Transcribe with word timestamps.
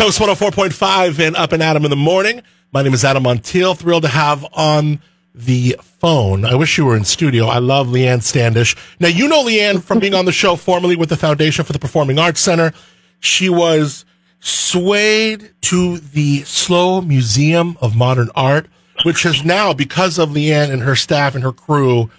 Coast 0.00 0.18
104.5 0.18 1.18
and 1.18 1.36
Up 1.36 1.52
and 1.52 1.62
Adam 1.62 1.84
in 1.84 1.90
the 1.90 1.94
morning. 1.94 2.40
My 2.72 2.80
name 2.80 2.94
is 2.94 3.04
Adam 3.04 3.24
Montiel. 3.24 3.76
Thrilled 3.76 4.04
to 4.04 4.08
have 4.08 4.46
on 4.54 5.02
the 5.34 5.76
phone. 5.82 6.46
I 6.46 6.54
wish 6.54 6.78
you 6.78 6.86
were 6.86 6.96
in 6.96 7.04
studio. 7.04 7.44
I 7.44 7.58
love 7.58 7.88
Leann 7.88 8.22
Standish. 8.22 8.74
Now, 8.98 9.08
you 9.08 9.28
know 9.28 9.42
Leann 9.42 9.82
from 9.82 9.98
being 9.98 10.14
on 10.14 10.24
the 10.24 10.32
show 10.32 10.56
formerly 10.56 10.96
with 10.96 11.10
the 11.10 11.18
Foundation 11.18 11.66
for 11.66 11.74
the 11.74 11.78
Performing 11.78 12.18
Arts 12.18 12.40
Center. 12.40 12.72
She 13.18 13.50
was 13.50 14.06
swayed 14.38 15.52
to 15.64 15.98
the 15.98 16.44
SLO 16.44 17.02
Museum 17.02 17.76
of 17.82 17.94
Modern 17.94 18.30
Art, 18.34 18.68
which 19.02 19.24
has 19.24 19.44
now, 19.44 19.74
because 19.74 20.18
of 20.18 20.30
Leann 20.30 20.70
and 20.70 20.80
her 20.80 20.96
staff 20.96 21.34
and 21.34 21.44
her 21.44 21.52
crew, 21.52 22.10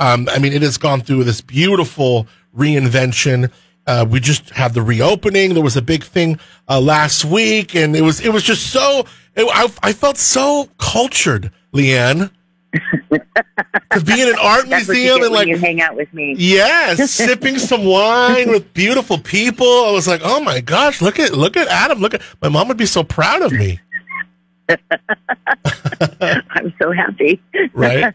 um, 0.00 0.26
I 0.30 0.38
mean, 0.38 0.54
it 0.54 0.62
has 0.62 0.78
gone 0.78 1.02
through 1.02 1.24
this 1.24 1.42
beautiful 1.42 2.28
reinvention. 2.56 3.52
Uh, 3.86 4.04
we 4.08 4.18
just 4.18 4.50
had 4.50 4.74
the 4.74 4.82
reopening. 4.82 5.54
There 5.54 5.62
was 5.62 5.76
a 5.76 5.82
big 5.82 6.02
thing 6.02 6.38
uh, 6.68 6.80
last 6.80 7.24
week, 7.24 7.76
and 7.76 7.94
it 7.94 8.02
was 8.02 8.20
it 8.20 8.32
was 8.32 8.42
just 8.42 8.70
so. 8.72 9.06
It, 9.36 9.46
I, 9.52 9.70
I 9.82 9.92
felt 9.92 10.16
so 10.16 10.68
cultured, 10.78 11.52
Leann, 11.72 12.30
to 12.72 14.00
be 14.04 14.20
in 14.22 14.28
an 14.28 14.36
art 14.40 14.66
museum 14.68 15.22
and 15.22 15.32
like 15.32 15.46
you 15.46 15.56
hang 15.58 15.80
out 15.80 15.94
with 15.94 16.12
me. 16.12 16.34
Yes, 16.36 17.10
sipping 17.12 17.58
some 17.58 17.84
wine 17.84 18.50
with 18.50 18.72
beautiful 18.74 19.18
people. 19.18 19.66
I 19.66 19.92
was 19.92 20.08
like, 20.08 20.22
oh 20.24 20.40
my 20.40 20.60
gosh, 20.60 21.00
look 21.00 21.18
at 21.20 21.32
look 21.32 21.56
at 21.56 21.68
Adam. 21.68 22.00
Look 22.00 22.14
at 22.14 22.22
my 22.42 22.48
mom 22.48 22.68
would 22.68 22.76
be 22.76 22.86
so 22.86 23.04
proud 23.04 23.42
of 23.42 23.52
me, 23.52 23.78
I'm 26.20 26.74
so 26.80 26.90
happy. 26.92 27.40
right? 27.72 28.14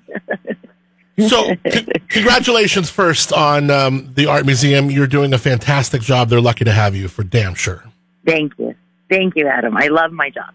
So, 1.28 1.56
c- 1.70 1.86
congratulations 2.10 2.90
first 2.90 3.34
on 3.34 3.70
um, 3.70 4.12
the 4.16 4.28
art 4.28 4.46
museum. 4.46 4.90
You're 4.90 5.08
doing 5.08 5.34
a 5.34 5.38
fantastic 5.38 6.02
job. 6.02 6.30
They're 6.30 6.42
lucky 6.42 6.66
to 6.66 6.72
have 6.72 6.96
you 6.96 7.08
for 7.08 7.24
damn 7.24 7.56
sure. 7.56 7.84
Thank 8.26 8.54
you. 8.58 8.76
Thank 9.10 9.36
you, 9.36 9.48
Adam. 9.48 9.76
I 9.78 9.88
love 9.88 10.12
my 10.12 10.30
job. 10.30 10.54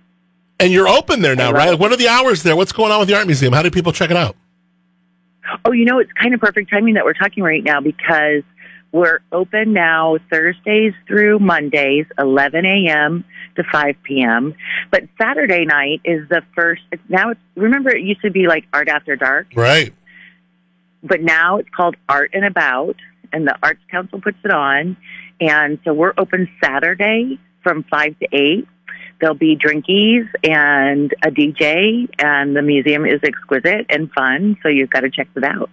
And 0.58 0.72
you're 0.72 0.88
open 0.88 1.20
there 1.20 1.36
now, 1.36 1.52
right? 1.52 1.74
it. 1.74 1.78
What 1.78 1.92
are 1.92 1.96
the 1.96 2.08
hours 2.08 2.42
there? 2.42 2.56
What's 2.56 2.72
going 2.72 2.90
on 2.90 3.00
with 3.00 3.08
the 3.08 3.14
art 3.14 3.26
museum? 3.26 3.52
How 3.52 3.62
do 3.62 3.70
people 3.70 3.92
check 3.92 4.10
it 4.10 4.16
out? 4.16 4.36
Oh, 5.64 5.72
you 5.72 5.84
know, 5.84 5.98
it's 5.98 6.12
kind 6.12 6.34
of 6.34 6.40
perfect 6.40 6.70
timing 6.70 6.94
that 6.94 7.04
we're 7.04 7.12
talking 7.12 7.42
right 7.42 7.62
now 7.62 7.80
because 7.80 8.42
we're 8.92 9.20
open 9.32 9.72
now 9.74 10.16
Thursdays 10.30 10.94
through 11.06 11.38
Mondays, 11.38 12.06
11 12.18 12.64
a.m. 12.64 13.24
to 13.56 13.64
5 13.70 13.96
p.m. 14.02 14.54
But 14.90 15.04
Saturday 15.20 15.66
night 15.66 16.00
is 16.04 16.26
the 16.28 16.42
first. 16.54 16.82
Now, 17.08 17.30
it's, 17.30 17.40
remember, 17.54 17.90
it 17.90 18.02
used 18.02 18.22
to 18.22 18.30
be 18.30 18.46
like 18.46 18.64
Art 18.72 18.88
After 18.88 19.14
Dark, 19.16 19.48
Right. 19.54 19.92
But 21.06 21.22
now 21.22 21.58
it's 21.58 21.68
called 21.74 21.96
Art 22.08 22.30
and 22.32 22.44
About, 22.44 22.96
and 23.32 23.46
the 23.46 23.56
Arts 23.62 23.80
Council 23.90 24.20
puts 24.20 24.38
it 24.44 24.50
on. 24.50 24.96
And 25.40 25.78
so 25.84 25.92
we're 25.92 26.14
open 26.16 26.48
Saturday 26.62 27.38
from 27.62 27.84
5 27.84 28.18
to 28.20 28.28
8. 28.32 28.66
There'll 29.20 29.34
be 29.34 29.56
drinkies 29.56 30.28
and 30.44 31.14
a 31.22 31.30
DJ, 31.30 32.08
and 32.18 32.54
the 32.54 32.62
museum 32.62 33.06
is 33.06 33.20
exquisite 33.22 33.86
and 33.88 34.10
fun, 34.12 34.58
so 34.62 34.68
you've 34.68 34.90
got 34.90 35.00
to 35.00 35.10
check 35.10 35.28
it 35.34 35.44
out. 35.44 35.70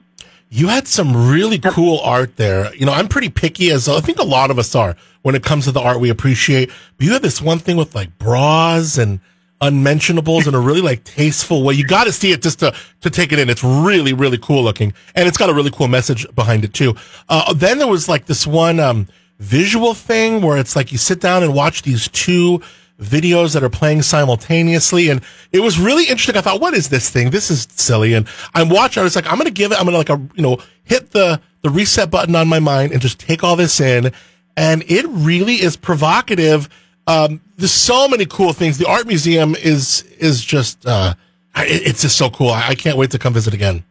You 0.49 0.67
had 0.67 0.87
some 0.87 1.31
really 1.31 1.57
cool 1.57 1.99
art 1.99 2.35
there. 2.35 2.73
You 2.75 2.85
know, 2.85 2.93
I'm 2.93 3.07
pretty 3.07 3.29
picky 3.29 3.71
as 3.71 3.89
I 3.89 3.99
think 4.01 4.19
a 4.19 4.23
lot 4.23 4.51
of 4.51 4.59
us 4.59 4.75
are 4.75 4.95
when 5.23 5.33
it 5.33 5.43
comes 5.43 5.65
to 5.65 5.71
the 5.71 5.81
art 5.81 5.99
we 5.99 6.09
appreciate. 6.09 6.69
But 6.95 7.07
you 7.07 7.13
had 7.13 7.23
this 7.23 7.41
one 7.41 7.57
thing 7.57 7.75
with 7.75 7.95
like 7.95 8.17
bras 8.19 8.97
and 8.97 9.19
unmentionables 9.65 10.47
in 10.47 10.53
a 10.53 10.59
really 10.59 10.81
like 10.81 11.03
tasteful 11.03 11.63
way. 11.63 11.73
You 11.73 11.85
got 11.85 12.05
to 12.05 12.11
see 12.11 12.31
it 12.31 12.41
just 12.41 12.59
to 12.59 12.75
to 13.01 13.09
take 13.09 13.31
it 13.31 13.39
in. 13.39 13.49
It's 13.49 13.63
really 13.63 14.13
really 14.13 14.37
cool 14.37 14.63
looking, 14.63 14.93
and 15.15 15.27
it's 15.27 15.37
got 15.37 15.49
a 15.49 15.53
really 15.53 15.71
cool 15.71 15.87
message 15.87 16.25
behind 16.35 16.63
it 16.63 16.73
too. 16.73 16.95
Uh, 17.29 17.53
then 17.53 17.77
there 17.77 17.87
was 17.87 18.07
like 18.07 18.25
this 18.25 18.45
one 18.45 18.79
um, 18.79 19.07
visual 19.39 19.93
thing 19.93 20.41
where 20.41 20.57
it's 20.57 20.75
like 20.75 20.91
you 20.91 20.97
sit 20.97 21.19
down 21.19 21.43
and 21.43 21.53
watch 21.53 21.81
these 21.83 22.07
two 22.09 22.61
videos 22.99 23.53
that 23.53 23.63
are 23.63 23.69
playing 23.69 24.01
simultaneously. 24.01 25.09
And 25.09 25.21
it 25.51 25.59
was 25.59 25.79
really 25.79 26.03
interesting. 26.03 26.37
I 26.37 26.41
thought, 26.41 26.61
what 26.61 26.73
is 26.73 26.89
this 26.89 27.09
thing? 27.09 27.31
This 27.31 27.49
is 27.51 27.67
silly. 27.71 28.13
And 28.13 28.27
I'm 28.53 28.69
watching. 28.69 29.01
I 29.01 29.03
was 29.03 29.15
like, 29.15 29.27
I'm 29.27 29.35
going 29.35 29.45
to 29.45 29.51
give 29.51 29.71
it, 29.71 29.79
I'm 29.79 29.85
going 29.85 29.93
to 29.93 29.97
like, 29.97 30.09
a, 30.09 30.35
you 30.35 30.43
know, 30.43 30.57
hit 30.83 31.11
the, 31.11 31.41
the 31.61 31.69
reset 31.69 32.09
button 32.09 32.35
on 32.35 32.47
my 32.47 32.59
mind 32.59 32.91
and 32.91 33.01
just 33.01 33.19
take 33.19 33.43
all 33.43 33.55
this 33.55 33.79
in. 33.79 34.11
And 34.55 34.83
it 34.87 35.05
really 35.07 35.55
is 35.55 35.75
provocative. 35.75 36.69
Um, 37.07 37.41
there's 37.57 37.71
so 37.71 38.07
many 38.07 38.25
cool 38.25 38.53
things. 38.53 38.77
The 38.77 38.87
art 38.87 39.07
museum 39.07 39.55
is, 39.55 40.03
is 40.19 40.43
just, 40.43 40.85
uh, 40.85 41.13
it- 41.57 41.87
it's 41.87 42.01
just 42.01 42.17
so 42.17 42.29
cool. 42.29 42.49
I, 42.49 42.69
I 42.69 42.75
can't 42.75 42.97
wait 42.97 43.11
to 43.11 43.19
come 43.19 43.33
visit 43.33 43.53
again. 43.53 43.83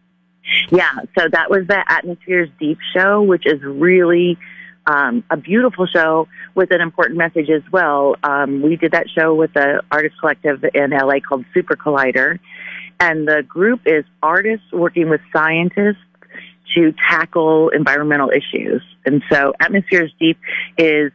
Yeah, 0.70 0.90
so 1.18 1.28
that 1.30 1.50
was 1.50 1.66
the 1.66 1.82
Atmospheres 1.90 2.48
Deep 2.58 2.78
show, 2.94 3.22
which 3.22 3.46
is 3.46 3.62
really 3.62 4.38
um, 4.86 5.22
a 5.30 5.36
beautiful 5.36 5.86
show 5.86 6.26
with 6.54 6.70
an 6.72 6.80
important 6.80 7.16
message 7.18 7.48
as 7.50 7.62
well. 7.70 8.16
Um, 8.24 8.62
we 8.62 8.76
did 8.76 8.92
that 8.92 9.06
show 9.08 9.34
with 9.34 9.52
the 9.54 9.82
artist 9.90 10.16
collective 10.18 10.64
in 10.74 10.90
LA 10.90 11.20
called 11.20 11.44
Super 11.54 11.76
Collider, 11.76 12.38
and 12.98 13.26
the 13.28 13.42
group 13.46 13.82
is 13.86 14.04
artists 14.22 14.66
working 14.72 15.08
with 15.08 15.20
scientists 15.32 16.02
to 16.74 16.92
tackle 17.08 17.68
environmental 17.68 18.30
issues. 18.30 18.82
And 19.06 19.22
so 19.30 19.52
Atmospheres 19.60 20.12
Deep 20.18 20.38
is 20.78 21.12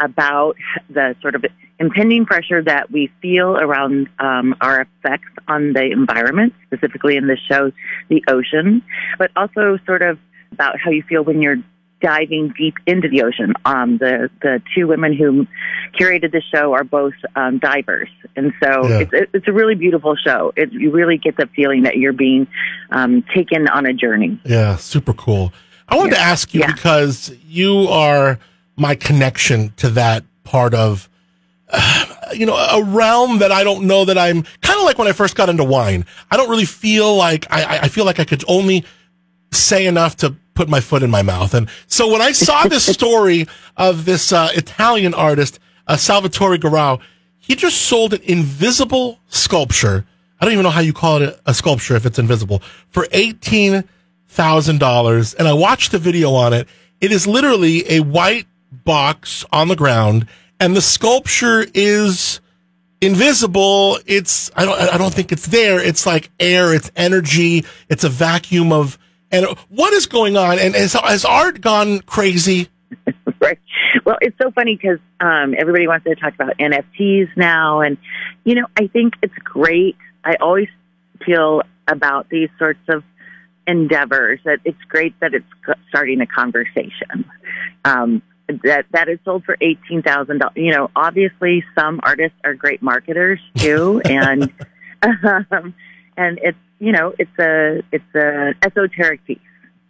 about 0.00 0.56
the 0.88 1.14
sort 1.20 1.34
of 1.34 1.44
impending 1.78 2.26
pressure 2.26 2.62
that 2.62 2.90
we 2.90 3.10
feel 3.22 3.56
around 3.56 4.08
um, 4.18 4.54
our 4.60 4.82
effects 4.82 5.28
on 5.48 5.72
the 5.72 5.90
environment, 5.90 6.52
specifically 6.66 7.16
in 7.16 7.26
this 7.26 7.38
show, 7.48 7.72
the 8.08 8.22
ocean, 8.28 8.82
but 9.18 9.30
also 9.36 9.78
sort 9.86 10.02
of 10.02 10.18
about 10.52 10.78
how 10.78 10.90
you 10.90 11.02
feel 11.08 11.22
when 11.22 11.40
you're 11.40 11.56
diving 12.02 12.52
deep 12.56 12.74
into 12.86 13.08
the 13.08 13.22
ocean. 13.22 13.52
Um, 13.66 13.98
the 13.98 14.30
the 14.40 14.62
two 14.74 14.86
women 14.86 15.14
who 15.14 15.46
curated 15.98 16.32
the 16.32 16.42
show 16.52 16.72
are 16.72 16.84
both 16.84 17.12
um, 17.36 17.58
divers, 17.58 18.08
and 18.36 18.52
so 18.62 18.88
Yeah. 18.88 19.00
it's 19.00 19.30
it's 19.34 19.48
a 19.48 19.52
really 19.52 19.74
beautiful 19.74 20.16
show. 20.16 20.52
It, 20.56 20.72
you 20.72 20.90
really 20.90 21.18
get 21.18 21.36
the 21.36 21.46
feeling 21.54 21.82
that 21.82 21.98
you're 21.98 22.14
being 22.14 22.46
um, 22.90 23.22
taken 23.34 23.68
on 23.68 23.86
a 23.86 23.92
journey. 23.92 24.40
Yeah, 24.44 24.76
super 24.76 25.12
cool. 25.12 25.52
I 25.88 25.96
wanted 25.96 26.14
to 26.14 26.20
ask 26.20 26.54
you 26.54 26.60
Yeah. 26.60 26.72
because 26.72 27.34
you 27.46 27.86
are 27.88 28.38
my 28.76 28.94
connection 28.94 29.72
to 29.76 29.90
that 29.90 30.24
part 30.44 30.74
of, 30.74 31.08
uh, 31.68 32.06
you 32.34 32.46
know, 32.46 32.56
a 32.56 32.82
realm 32.82 33.38
that 33.40 33.52
I 33.52 33.64
don't 33.64 33.86
know 33.86 34.04
that 34.04 34.16
I'm 34.18 34.42
kind 34.62 34.78
of 34.78 34.84
like 34.84 34.98
when 34.98 35.08
I 35.08 35.12
first 35.12 35.36
got 35.36 35.48
into 35.48 35.64
wine. 35.64 36.04
I 36.30 36.36
don't 36.36 36.48
really 36.50 36.64
feel 36.64 37.16
like 37.16 37.46
I, 37.50 37.80
I- 37.82 37.88
feel 37.88 38.04
like 38.04 38.20
I 38.20 38.24
could 38.24 38.44
only 38.48 38.84
say 39.52 39.86
enough 39.86 40.16
to 40.16 40.36
put 40.54 40.68
my 40.68 40.80
foot 40.80 41.02
in 41.02 41.10
my 41.10 41.22
mouth. 41.22 41.54
And 41.54 41.68
so 41.86 42.10
when 42.12 42.22
I 42.22 42.32
saw 42.32 42.64
this 42.68 42.84
story 42.92 43.46
of 43.76 44.04
this 44.04 44.32
uh, 44.32 44.50
Italian 44.54 45.14
artist, 45.14 45.58
uh, 45.86 45.96
Salvatore 45.96 46.56
Garau, 46.58 47.00
he 47.38 47.56
just 47.56 47.82
sold 47.82 48.14
an 48.14 48.20
invisible 48.22 49.18
sculpture. 49.28 50.06
I 50.40 50.44
don't 50.44 50.52
even 50.52 50.62
know 50.62 50.70
how 50.70 50.80
you 50.82 50.92
call 50.92 51.20
it 51.20 51.22
a, 51.46 51.50
a 51.50 51.54
sculpture 51.54 51.96
if 51.96 52.06
it's 52.06 52.18
invisible 52.18 52.62
for 52.90 53.08
eighteen 53.10 53.82
thousand 54.28 54.78
dollars. 54.78 55.34
And 55.34 55.48
I 55.48 55.52
watched 55.52 55.90
the 55.90 55.98
video 55.98 56.32
on 56.34 56.52
it. 56.52 56.68
It 57.00 57.10
is 57.10 57.26
literally 57.26 57.90
a 57.90 58.00
white 58.00 58.46
box 58.90 59.44
on 59.52 59.68
the 59.68 59.76
ground, 59.76 60.26
and 60.58 60.74
the 60.74 60.82
sculpture 60.82 61.64
is 61.74 62.40
invisible. 63.00 64.00
It's 64.04 64.50
I 64.56 64.64
don't 64.64 64.80
I 64.80 64.98
don't 64.98 65.14
think 65.14 65.30
it's 65.30 65.46
there. 65.46 65.78
It's 65.78 66.06
like 66.06 66.28
air. 66.40 66.74
It's 66.74 66.90
energy. 66.96 67.64
It's 67.88 68.02
a 68.02 68.08
vacuum 68.08 68.72
of. 68.72 68.98
And 69.30 69.46
what 69.68 69.92
is 69.92 70.06
going 70.06 70.36
on? 70.36 70.58
And 70.58 70.74
has, 70.74 70.94
has 70.94 71.24
art 71.24 71.60
gone 71.60 72.00
crazy? 72.00 72.68
right. 73.40 73.60
Well, 74.04 74.16
it's 74.20 74.36
so 74.42 74.50
funny 74.50 74.74
because 74.74 74.98
um, 75.20 75.54
everybody 75.56 75.86
wants 75.86 76.02
to 76.06 76.16
talk 76.16 76.34
about 76.34 76.58
NFTs 76.58 77.28
now, 77.36 77.82
and 77.82 77.96
you 78.42 78.56
know, 78.56 78.66
I 78.76 78.88
think 78.88 79.14
it's 79.22 79.38
great. 79.44 79.96
I 80.24 80.34
always 80.40 80.68
feel 81.24 81.62
about 81.86 82.28
these 82.28 82.48
sorts 82.58 82.80
of 82.88 83.04
endeavors 83.68 84.40
that 84.44 84.58
it's 84.64 84.82
great 84.88 85.14
that 85.20 85.32
it's 85.32 85.46
starting 85.90 86.20
a 86.20 86.26
conversation. 86.26 87.24
Um, 87.84 88.20
that 88.64 88.86
that 88.92 89.08
is 89.08 89.18
sold 89.24 89.44
for 89.44 89.56
eighteen 89.60 90.02
thousand 90.02 90.38
dollars. 90.38 90.56
You 90.56 90.72
know, 90.72 90.90
obviously 90.96 91.64
some 91.78 92.00
artists 92.02 92.36
are 92.44 92.54
great 92.54 92.82
marketers 92.82 93.40
too, 93.56 94.00
and 94.06 94.52
um, 95.02 95.74
and 96.16 96.38
it's 96.42 96.58
you 96.78 96.92
know 96.92 97.14
it's 97.18 97.38
a 97.38 97.82
it's 97.92 98.14
a 98.14 98.54
esoteric 98.62 99.24
piece 99.26 99.38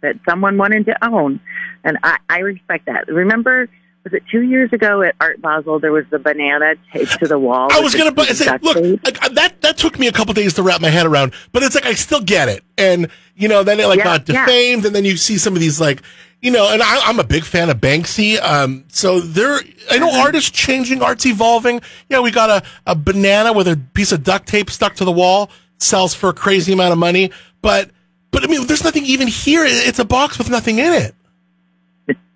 that 0.01 0.15
someone 0.27 0.57
wanted 0.57 0.85
to 0.85 1.05
own, 1.05 1.39
and 1.83 1.97
I, 2.03 2.17
I 2.29 2.39
respect 2.39 2.87
that. 2.87 3.07
Remember, 3.07 3.69
was 4.03 4.13
it 4.13 4.23
two 4.31 4.41
years 4.41 4.73
ago 4.73 5.03
at 5.03 5.15
Art 5.21 5.41
Basel? 5.41 5.79
There 5.79 5.91
was 5.91 6.05
the 6.09 6.17
banana 6.17 6.73
taped 6.91 7.19
to 7.19 7.27
the 7.27 7.37
wall. 7.37 7.67
I 7.71 7.81
was 7.81 7.93
gonna 7.93 8.11
but 8.11 8.27
say, 8.29 8.57
look, 8.61 8.77
like, 9.03 9.19
that 9.33 9.61
that 9.61 9.77
took 9.77 9.99
me 9.99 10.07
a 10.07 10.11
couple 10.11 10.33
days 10.33 10.53
to 10.55 10.63
wrap 10.63 10.81
my 10.81 10.89
head 10.89 11.05
around, 11.05 11.33
but 11.51 11.61
it's 11.63 11.75
like 11.75 11.85
I 11.85 11.93
still 11.93 12.21
get 12.21 12.49
it, 12.49 12.63
and 12.77 13.09
you 13.35 13.47
know, 13.47 13.63
then 13.63 13.79
it 13.79 13.87
like 13.87 13.99
Yeah, 13.99 14.03
got 14.03 14.29
yeah. 14.29 14.45
defamed, 14.45 14.85
and 14.85 14.95
then 14.95 15.05
you 15.05 15.17
see 15.17 15.37
some 15.37 15.53
of 15.53 15.59
these 15.59 15.79
like, 15.79 16.01
you 16.41 16.51
know, 16.51 16.71
and 16.73 16.81
I, 16.81 16.99
I'm 17.07 17.19
a 17.19 17.23
big 17.23 17.43
fan 17.43 17.69
of 17.69 17.77
Banksy. 17.77 18.41
Um, 18.41 18.85
so 18.87 19.19
there, 19.19 19.59
I 19.91 19.97
know 19.99 20.11
artists 20.21 20.49
changing, 20.49 21.01
art's 21.01 21.25
evolving. 21.25 21.81
Yeah, 22.09 22.19
we 22.21 22.31
got 22.31 22.49
a 22.49 22.63
a 22.85 22.95
banana 22.95 23.53
with 23.53 23.67
a 23.67 23.77
piece 23.93 24.11
of 24.11 24.23
duct 24.23 24.47
tape 24.47 24.69
stuck 24.69 24.95
to 24.95 25.05
the 25.05 25.11
wall, 25.11 25.49
sells 25.77 26.13
for 26.13 26.29
a 26.29 26.33
crazy 26.33 26.73
amount 26.73 26.93
of 26.93 26.97
money, 26.97 27.31
but 27.61 27.91
but 28.31 28.43
I 28.43 28.47
mean, 28.47 28.65
there's 28.67 28.83
nothing 28.83 29.05
even 29.05 29.27
here. 29.27 29.63
It's 29.65 29.99
a 29.99 30.05
box 30.05 30.37
with 30.37 30.49
nothing 30.49 30.79
in 30.79 30.93
it. 30.93 31.15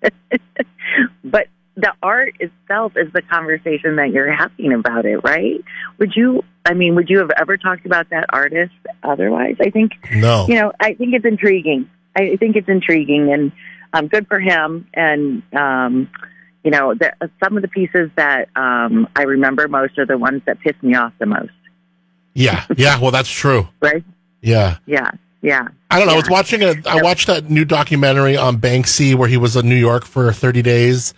but 1.24 1.48
the 1.76 1.92
art 2.02 2.34
itself 2.40 2.92
is 2.96 3.12
the 3.12 3.22
conversation 3.22 3.96
that 3.96 4.10
you're 4.10 4.32
having 4.32 4.72
about 4.72 5.04
it, 5.04 5.18
right? 5.18 5.62
Would 5.98 6.14
you? 6.14 6.44
I 6.64 6.74
mean, 6.74 6.94
would 6.94 7.08
you 7.10 7.18
have 7.18 7.30
ever 7.36 7.56
talked 7.56 7.86
about 7.86 8.10
that 8.10 8.26
artist 8.30 8.72
otherwise? 9.02 9.56
I 9.60 9.70
think 9.70 9.92
No. 10.12 10.46
you 10.48 10.54
know. 10.54 10.72
I 10.80 10.94
think 10.94 11.14
it's 11.14 11.24
intriguing. 11.24 11.88
I 12.16 12.36
think 12.36 12.56
it's 12.56 12.68
intriguing, 12.68 13.32
and 13.32 13.52
um, 13.96 14.08
good 14.08 14.26
for 14.28 14.38
him. 14.38 14.88
And 14.94 15.42
um, 15.54 16.08
you 16.64 16.70
know, 16.70 16.94
the, 16.94 17.12
some 17.42 17.56
of 17.56 17.62
the 17.62 17.68
pieces 17.68 18.10
that 18.16 18.48
um, 18.56 19.08
I 19.14 19.22
remember 19.22 19.68
most 19.68 19.98
are 19.98 20.06
the 20.06 20.18
ones 20.18 20.42
that 20.46 20.60
piss 20.60 20.74
me 20.82 20.94
off 20.94 21.12
the 21.18 21.26
most. 21.26 21.50
Yeah. 22.34 22.64
Yeah. 22.76 22.98
Well, 23.00 23.10
that's 23.10 23.30
true. 23.30 23.68
Right? 23.80 24.04
Yeah. 24.42 24.78
Yeah. 24.86 25.10
Yeah. 25.42 25.68
I 25.90 25.98
don't 25.98 26.08
know. 26.08 26.14
I 26.14 26.16
was 26.16 26.28
watching 26.28 26.62
a. 26.62 26.74
I 26.86 27.02
watched 27.02 27.26
that 27.28 27.48
new 27.50 27.64
documentary 27.64 28.36
on 28.36 28.58
Banksy 28.58 29.14
where 29.14 29.28
he 29.28 29.36
was 29.36 29.56
in 29.56 29.68
New 29.68 29.76
York 29.76 30.04
for 30.04 30.32
30 30.32 30.62
days, 30.62 31.14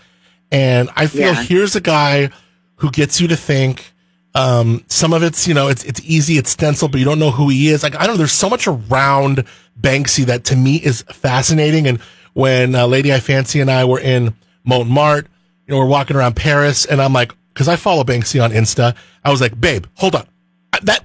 and 0.53 0.91
I 0.97 1.07
feel 1.07 1.33
Yeah. 1.33 1.43
here's 1.43 1.75
a 1.77 1.81
guy 1.81 2.31
who 2.77 2.91
gets 2.91 3.21
you 3.21 3.29
to 3.29 3.37
think. 3.37 3.93
Um, 4.35 4.85
some 4.87 5.13
of 5.15 5.23
it's 5.23 5.49
you 5.49 5.55
know 5.55 5.69
it's 5.69 5.83
it's 5.85 6.01
easy, 6.05 6.37
it's 6.39 6.51
stencil, 6.51 6.89
but 6.89 6.99
you 6.99 7.05
don't 7.07 7.19
know 7.19 7.31
who 7.31 7.49
he 7.49 7.69
is. 7.69 7.83
Like 7.83 7.97
I 7.97 8.01
don't 8.07 8.15
know. 8.15 8.19
There's 8.19 8.33
so 8.33 8.49
much 8.51 8.67
around 8.67 9.45
Banksy 9.81 10.25
that 10.27 10.45
to 10.45 10.57
me 10.57 10.77
is 10.77 11.03
fascinating. 11.03 11.87
And 11.87 11.99
when 12.39 12.77
uh, 12.77 12.87
Lady 12.87 13.13
I 13.13 13.19
Fancy 13.19 13.61
and 13.61 13.69
I 13.69 13.85
were 13.85 13.99
in 13.99 14.33
Montmartre, 14.63 15.29
you 15.67 15.75
know, 15.75 15.79
we're 15.81 15.87
walking 15.89 16.17
around 16.17 16.37
Paris, 16.37 16.85
and 16.87 17.03
I'm 17.03 17.13
like, 17.13 17.33
because 17.53 17.67
I 17.67 17.75
follow 17.75 18.05
Banksy 18.05 18.41
on 18.43 18.53
Insta, 18.53 18.95
I 19.25 19.31
was 19.33 19.41
like, 19.41 19.61
babe, 19.61 19.87
hold 19.95 20.15
on, 20.15 20.25
that 20.83 21.03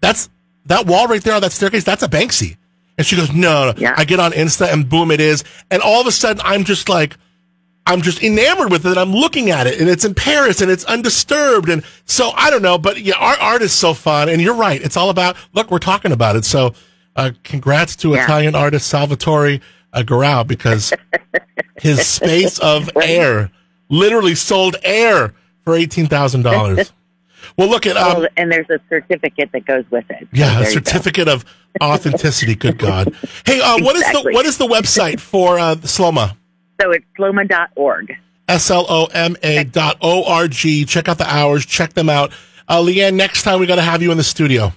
that's 0.00 0.28
that 0.66 0.84
wall 0.86 1.08
right 1.08 1.22
there 1.22 1.34
on 1.34 1.40
that 1.40 1.52
staircase. 1.52 1.84
That's 1.84 2.02
a 2.02 2.08
Banksy. 2.08 2.58
And 2.98 3.06
she 3.06 3.16
goes, 3.16 3.32
no, 3.32 3.72
no. 3.72 3.74
Yeah. 3.78 3.94
I 3.96 4.04
get 4.04 4.20
on 4.20 4.32
Insta 4.32 4.70
and 4.70 4.86
boom, 4.86 5.10
it 5.10 5.20
is. 5.20 5.42
And 5.70 5.80
all 5.82 6.02
of 6.02 6.06
a 6.06 6.12
sudden, 6.12 6.42
I'm 6.44 6.64
just 6.64 6.88
like, 6.90 7.16
I'm 7.86 8.02
just 8.02 8.22
enamored 8.22 8.70
with 8.70 8.86
it. 8.86 8.98
I'm 8.98 9.12
looking 9.12 9.50
at 9.50 9.66
it 9.66 9.80
and 9.80 9.88
it's 9.88 10.04
in 10.04 10.14
Paris 10.14 10.60
and 10.60 10.70
it's 10.70 10.84
undisturbed. 10.84 11.70
And 11.70 11.82
so 12.04 12.30
I 12.36 12.50
don't 12.50 12.62
know, 12.62 12.78
but 12.78 13.00
yeah, 13.00 13.14
our 13.18 13.36
art 13.40 13.62
is 13.62 13.72
so 13.72 13.94
fun. 13.94 14.28
And 14.28 14.40
you're 14.40 14.54
right. 14.54 14.80
It's 14.80 14.96
all 14.96 15.10
about, 15.10 15.36
look, 15.54 15.70
we're 15.70 15.78
talking 15.80 16.12
about 16.12 16.36
it. 16.36 16.44
So, 16.44 16.74
uh, 17.16 17.32
congrats 17.42 17.96
to 17.96 18.10
Yeah. 18.10 18.24
Italian 18.24 18.54
artist 18.54 18.86
Salvatore 18.86 19.58
uh, 19.94 20.02
Garau 20.02 20.46
because 20.46 20.92
his 21.80 22.06
space 22.06 22.58
of 22.58 22.90
air 23.00 23.50
literally 23.88 24.34
sold 24.34 24.76
air 24.82 25.34
for 25.64 25.74
$18,000. 25.74 26.90
Well, 27.56 27.68
look 27.68 27.86
at, 27.86 27.96
um, 27.96 28.20
Well, 28.22 28.28
and 28.36 28.50
there's 28.50 28.68
a 28.70 28.80
certificate 28.88 29.50
that 29.52 29.64
goes 29.66 29.84
with 29.90 30.04
it. 30.10 30.20
So 30.22 30.28
yeah, 30.32 30.56
a 30.56 30.58
you 30.60 30.64
go. 30.64 30.70
certificate 30.70 31.28
of 31.28 31.44
authenticity. 31.82 32.54
Good 32.54 32.78
God. 32.78 33.14
Hey, 33.46 33.60
uh, 33.60 33.78
what 33.82 33.94
is 33.96 34.02
the 34.10 34.30
what 34.32 34.46
is 34.46 34.56
the 34.56 34.66
website 34.66 35.20
for 35.20 35.58
uh, 35.58 35.74
Sloma? 35.76 36.34
So 36.80 36.90
it's 36.92 37.04
sloma.org. 37.18 38.16
S 38.48 38.70
L 38.70 38.86
O 38.88 39.04
M 39.12 39.36
A 39.42 39.64
dot 39.64 39.98
O 40.00 40.24
R 40.24 40.48
G. 40.48 40.84
Check 40.86 41.08
out 41.08 41.18
the 41.18 41.30
hours. 41.32 41.66
Check 41.66 41.92
them 41.92 42.08
out. 42.08 42.32
Uh, 42.68 42.80
Leann, 42.80 43.14
next 43.16 43.42
time 43.42 43.60
we 43.60 43.66
got 43.66 43.76
to 43.76 43.82
have 43.82 44.02
you 44.02 44.10
in 44.10 44.16
the 44.16 44.24
studio. 44.24 44.72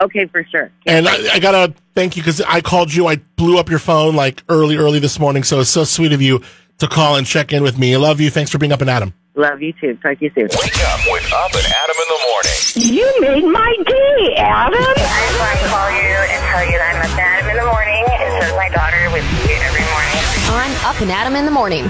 Okay, 0.00 0.26
for 0.26 0.44
sure. 0.44 0.70
And 0.86 1.08
I, 1.08 1.34
I 1.34 1.38
gotta 1.38 1.74
thank 1.94 2.16
you 2.16 2.22
because 2.22 2.40
I 2.42 2.60
called 2.60 2.92
you. 2.92 3.06
I 3.06 3.16
blew 3.36 3.58
up 3.58 3.70
your 3.70 3.78
phone 3.78 4.14
like 4.14 4.42
early, 4.48 4.76
early 4.76 4.98
this 4.98 5.18
morning. 5.18 5.42
So 5.42 5.60
it's 5.60 5.70
so 5.70 5.84
sweet 5.84 6.12
of 6.12 6.20
you 6.20 6.42
to 6.78 6.86
call 6.86 7.16
and 7.16 7.26
check 7.26 7.52
in 7.52 7.62
with 7.62 7.78
me. 7.78 7.94
I 7.94 7.98
love 7.98 8.20
you. 8.20 8.30
Thanks 8.30 8.50
for 8.50 8.58
being 8.58 8.72
up 8.72 8.80
and 8.82 8.90
Adam. 8.90 9.14
Love 9.34 9.60
you 9.60 9.72
too. 9.74 9.94
Talk 10.02 10.18
to 10.18 10.24
you 10.24 10.30
soon. 10.34 10.48
Wake 10.48 10.80
up 10.88 11.00
with 11.12 11.32
Up 11.32 11.52
and 11.52 11.64
Adam 11.64 11.96
in 12.00 12.08
the 12.08 12.20
morning. 12.24 12.56
You 12.96 13.20
made 13.20 13.44
my 13.52 13.76
day, 13.84 14.34
Adam. 14.36 14.80
I 14.80 14.94
just 14.96 15.38
wanted 15.40 15.60
to 15.60 15.68
call 15.68 15.90
you 15.92 16.16
and 16.32 16.40
tell 16.52 16.64
you 16.64 16.76
that 16.80 16.96
I'm 16.96 17.04
up 17.04 17.12
and 17.12 17.20
Adam 17.20 17.50
in 17.50 17.56
the 17.56 17.68
morning, 17.68 18.04
and 18.16 18.30
so 18.32 18.48
is 18.48 18.56
my 18.56 18.68
daughter 18.72 19.00
with 19.12 19.24
you 19.44 19.56
every 19.60 19.84
morning. 19.92 20.16
on 20.56 20.68
Up 20.88 21.00
and 21.02 21.10
Adam 21.12 21.36
in 21.36 21.44
the 21.44 21.50
morning. 21.50 21.84